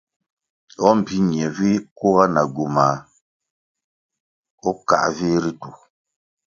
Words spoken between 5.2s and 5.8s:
ritu.